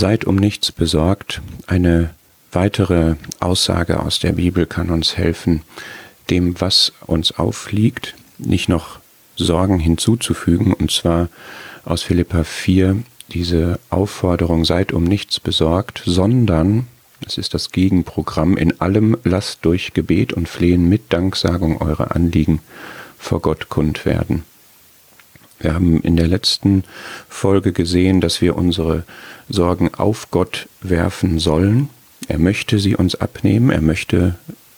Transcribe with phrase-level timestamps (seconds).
[0.00, 1.42] Seid um nichts besorgt.
[1.66, 2.08] Eine
[2.52, 5.60] weitere Aussage aus der Bibel kann uns helfen,
[6.30, 9.00] dem, was uns aufliegt, nicht noch
[9.36, 11.28] Sorgen hinzuzufügen, und zwar
[11.84, 16.86] aus Philippa 4 diese Aufforderung, seid um nichts besorgt, sondern,
[17.20, 22.60] das ist das Gegenprogramm, in allem lasst durch Gebet und Flehen mit Danksagung eure Anliegen
[23.18, 24.44] vor Gott kund werden.
[25.60, 26.84] Wir haben in der letzten
[27.28, 29.04] Folge gesehen, dass wir unsere
[29.48, 31.90] Sorgen auf Gott werfen sollen.
[32.28, 34.36] Er möchte sie uns abnehmen, er möchte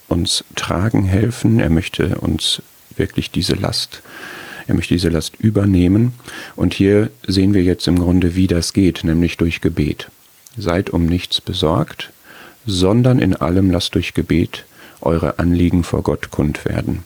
[0.08, 2.62] uns tragen helfen, er möchte uns
[2.96, 4.02] wirklich diese Last,
[4.66, 6.14] er möchte diese Last übernehmen.
[6.56, 10.10] Und hier sehen wir jetzt im Grunde, wie das geht, nämlich durch Gebet.
[10.56, 12.12] Seid um nichts besorgt,
[12.66, 14.64] sondern in allem lasst durch Gebet
[15.00, 17.04] eure Anliegen vor Gott kund werden.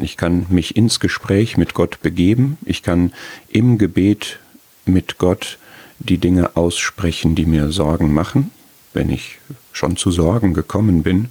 [0.00, 2.58] Ich kann mich ins Gespräch mit Gott begeben.
[2.64, 3.12] Ich kann
[3.48, 4.38] im Gebet
[4.84, 5.58] mit Gott
[5.98, 8.50] die Dinge aussprechen, die mir Sorgen machen,
[8.92, 9.38] wenn ich
[9.72, 11.30] schon zu Sorgen gekommen bin.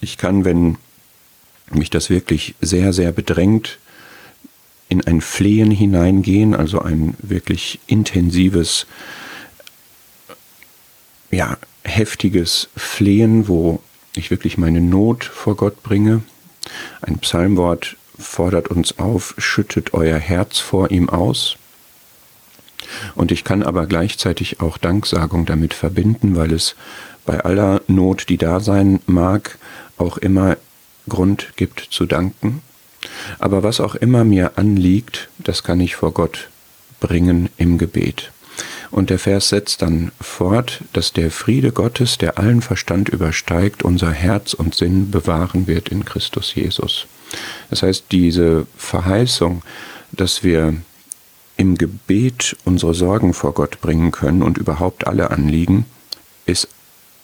[0.00, 0.78] Ich kann, wenn
[1.70, 3.78] mich das wirklich sehr, sehr bedrängt,
[4.88, 8.86] in ein Flehen hineingehen, also ein wirklich intensives,
[11.30, 13.80] ja, heftiges Flehen, wo
[14.16, 16.22] ich wirklich meine Not vor Gott bringe,
[17.02, 21.56] ein Psalmwort fordert uns auf, schüttet euer Herz vor ihm aus.
[23.14, 26.74] Und ich kann aber gleichzeitig auch Danksagung damit verbinden, weil es
[27.24, 29.58] bei aller Not, die da sein mag,
[29.96, 30.56] auch immer
[31.08, 32.62] Grund gibt zu danken.
[33.38, 36.48] Aber was auch immer mir anliegt, das kann ich vor Gott
[37.00, 38.32] bringen im Gebet.
[38.90, 44.10] Und der Vers setzt dann fort, dass der Friede Gottes, der allen Verstand übersteigt, unser
[44.10, 47.06] Herz und Sinn bewahren wird in Christus Jesus.
[47.70, 49.62] Das heißt, diese Verheißung,
[50.10, 50.74] dass wir
[51.56, 55.84] im Gebet unsere Sorgen vor Gott bringen können und überhaupt alle Anliegen,
[56.46, 56.68] ist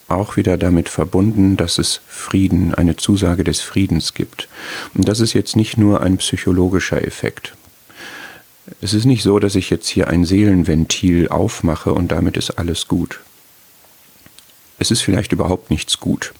[0.08, 4.48] auch wieder damit verbunden, dass es Frieden, eine Zusage des Friedens gibt.
[4.94, 7.54] Und das ist jetzt nicht nur ein psychologischer Effekt.
[8.80, 12.88] Es ist nicht so, dass ich jetzt hier ein Seelenventil aufmache und damit ist alles
[12.88, 13.20] gut.
[14.78, 16.34] Es ist vielleicht überhaupt nichts gut.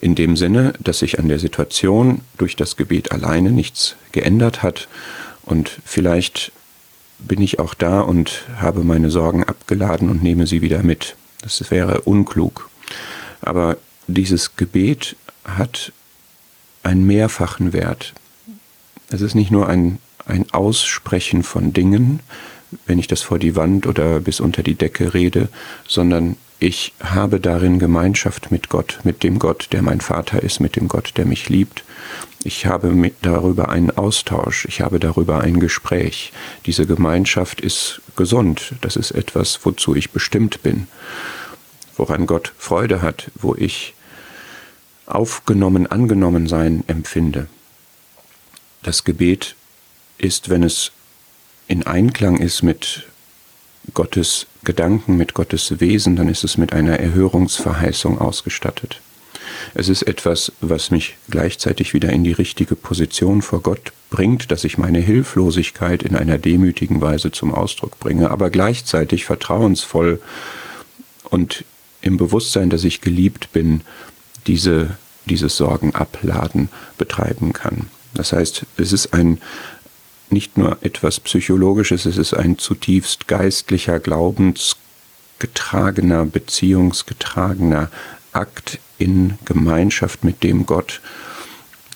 [0.00, 4.88] In dem Sinne, dass sich an der Situation durch das Gebet alleine nichts geändert hat
[5.42, 6.52] und vielleicht
[7.18, 11.16] bin ich auch da und habe meine Sorgen abgeladen und nehme sie wieder mit.
[11.42, 12.70] Das wäre unklug.
[13.40, 13.76] Aber
[14.06, 15.92] dieses Gebet hat
[16.82, 18.14] einen mehrfachen Wert.
[19.10, 22.20] Es ist nicht nur ein ein Aussprechen von Dingen,
[22.86, 25.48] wenn ich das vor die Wand oder bis unter die Decke rede,
[25.86, 30.74] sondern ich habe darin Gemeinschaft mit Gott, mit dem Gott, der mein Vater ist, mit
[30.74, 31.84] dem Gott, der mich liebt.
[32.42, 36.32] Ich habe darüber einen Austausch, ich habe darüber ein Gespräch.
[36.66, 40.88] Diese Gemeinschaft ist gesund, das ist etwas, wozu ich bestimmt bin,
[41.96, 43.94] woran Gott Freude hat, wo ich
[45.06, 47.46] aufgenommen, angenommen sein empfinde.
[48.82, 49.56] Das Gebet
[50.18, 50.92] ist, wenn es
[51.66, 53.06] in Einklang ist mit
[53.94, 59.00] Gottes Gedanken, mit Gottes Wesen, dann ist es mit einer Erhörungsverheißung ausgestattet.
[59.74, 64.64] Es ist etwas, was mich gleichzeitig wieder in die richtige Position vor Gott bringt, dass
[64.64, 70.20] ich meine Hilflosigkeit in einer demütigen Weise zum Ausdruck bringe, aber gleichzeitig vertrauensvoll
[71.24, 71.64] und
[72.00, 73.82] im Bewusstsein, dass ich geliebt bin,
[74.46, 74.96] diese,
[75.26, 77.86] dieses Sorgenabladen betreiben kann.
[78.14, 79.38] Das heißt, es ist ein,
[80.32, 87.90] nicht nur etwas Psychologisches, es ist ein zutiefst geistlicher, glaubensgetragener, beziehungsgetragener
[88.32, 91.00] Akt in Gemeinschaft mit dem Gott,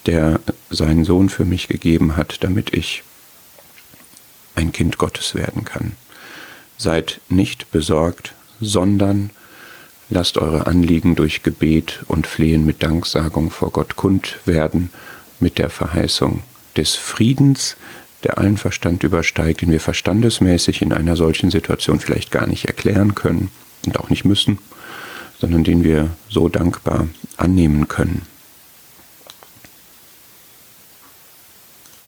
[0.06, 3.03] der seinen Sohn für mich gegeben hat, damit ich
[4.54, 5.93] ein Kind Gottes werden kann.
[6.78, 9.31] Seid nicht besorgt, sondern
[10.10, 14.91] lasst eure Anliegen durch Gebet und Flehen mit Danksagung vor Gott kund werden,
[15.41, 16.43] mit der Verheißung
[16.76, 17.76] des Friedens,
[18.25, 23.14] der allen Verstand übersteigt, den wir verstandesmäßig in einer solchen Situation vielleicht gar nicht erklären
[23.14, 23.50] können
[23.87, 24.58] und auch nicht müssen,
[25.41, 28.23] sondern den wir so dankbar annehmen können.